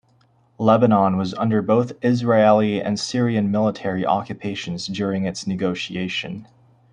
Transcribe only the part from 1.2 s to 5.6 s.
under both Israeli and Syrian military occupations during its